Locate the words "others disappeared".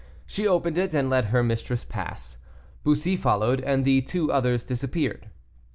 4.31-5.29